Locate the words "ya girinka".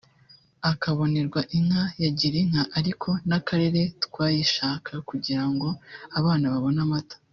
2.03-2.61